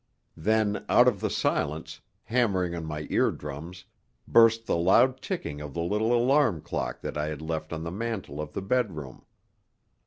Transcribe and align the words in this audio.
Then, 0.41 0.83
out 0.89 1.07
of 1.07 1.19
the 1.19 1.29
silence, 1.29 2.01
hammering 2.23 2.73
on 2.73 2.85
my 2.87 3.05
eardrums, 3.11 3.85
burst 4.27 4.65
the 4.65 4.75
loud 4.75 5.21
ticking 5.21 5.61
of 5.61 5.75
the 5.75 5.83
little 5.83 6.11
alarm 6.17 6.61
clock 6.61 7.01
that 7.01 7.19
I 7.19 7.27
had 7.27 7.39
left 7.39 7.71
on 7.71 7.83
the 7.83 7.91
mantel 7.91 8.41
of 8.41 8.53
the 8.53 8.63
bedroom. 8.63 9.23